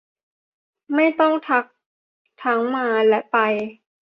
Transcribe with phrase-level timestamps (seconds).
[0.95, 1.65] ไม่ต้องทัก
[2.43, 3.37] ทั้งมาและไป